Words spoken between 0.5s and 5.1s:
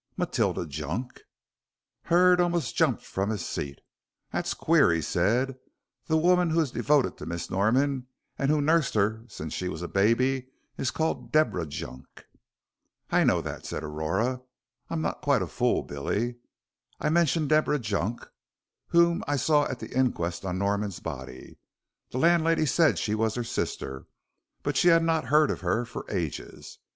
Junk." Hurd almost jumped from his seat. "That's queer," he